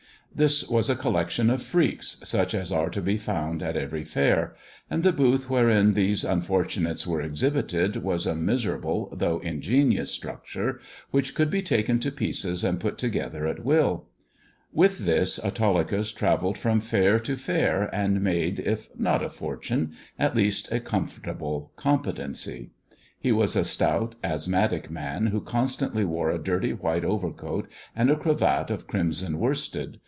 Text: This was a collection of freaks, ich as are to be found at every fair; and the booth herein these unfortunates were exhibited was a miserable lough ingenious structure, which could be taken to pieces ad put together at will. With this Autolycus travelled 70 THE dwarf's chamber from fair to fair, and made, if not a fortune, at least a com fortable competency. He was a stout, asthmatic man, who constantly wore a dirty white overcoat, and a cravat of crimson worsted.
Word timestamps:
This 0.33 0.69
was 0.69 0.89
a 0.89 0.95
collection 0.95 1.49
of 1.49 1.61
freaks, 1.61 2.15
ich 2.21 2.53
as 2.55 2.71
are 2.71 2.89
to 2.91 3.01
be 3.01 3.17
found 3.17 3.61
at 3.61 3.75
every 3.75 4.05
fair; 4.05 4.55
and 4.89 5.03
the 5.03 5.11
booth 5.11 5.49
herein 5.49 5.91
these 5.91 6.23
unfortunates 6.23 7.05
were 7.05 7.19
exhibited 7.21 7.97
was 7.97 8.25
a 8.25 8.33
miserable 8.33 9.09
lough 9.11 9.39
ingenious 9.43 10.09
structure, 10.09 10.79
which 11.09 11.35
could 11.35 11.49
be 11.49 11.61
taken 11.61 11.99
to 11.99 12.13
pieces 12.13 12.63
ad 12.63 12.79
put 12.79 12.97
together 12.97 13.45
at 13.45 13.65
will. 13.65 14.07
With 14.71 14.99
this 14.99 15.37
Autolycus 15.37 16.13
travelled 16.13 16.55
70 16.55 16.55
THE 16.55 16.69
dwarf's 16.69 16.89
chamber 16.89 17.01
from 17.01 17.01
fair 17.01 17.19
to 17.19 17.35
fair, 17.35 17.83
and 17.93 18.21
made, 18.21 18.59
if 18.59 18.87
not 18.97 19.21
a 19.21 19.27
fortune, 19.27 19.91
at 20.17 20.33
least 20.33 20.71
a 20.71 20.79
com 20.79 21.09
fortable 21.09 21.71
competency. 21.75 22.69
He 23.19 23.33
was 23.33 23.57
a 23.57 23.65
stout, 23.65 24.15
asthmatic 24.23 24.89
man, 24.89 25.27
who 25.27 25.41
constantly 25.41 26.05
wore 26.05 26.31
a 26.31 26.39
dirty 26.41 26.71
white 26.71 27.03
overcoat, 27.03 27.67
and 27.93 28.09
a 28.09 28.15
cravat 28.15 28.71
of 28.71 28.87
crimson 28.87 29.37
worsted. 29.37 29.97